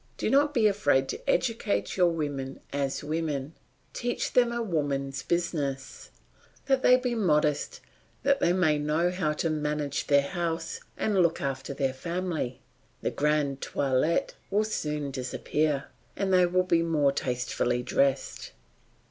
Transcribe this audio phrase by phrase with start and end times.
[0.17, 3.53] Do not be afraid to educate your women as women;
[3.93, 6.09] teach them a woman's business,
[6.65, 7.81] that they be modest,
[8.23, 12.61] that they may know how to manage their house and look after their family;
[13.03, 18.53] the grand toilet will soon disappear, and they will be more tastefully dressed.